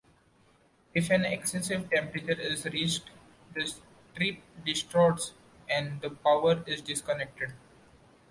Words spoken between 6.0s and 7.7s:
the power is disconnected.